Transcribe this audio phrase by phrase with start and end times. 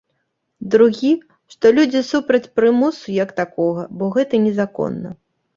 [0.75, 1.11] Другі,
[1.55, 5.09] што людзі супраць прымусу як такога, бо гэта незаконна.